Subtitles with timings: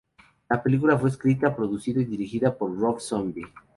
[0.49, 3.45] La película fue escrita, producida y dirigida por Rob Zombie.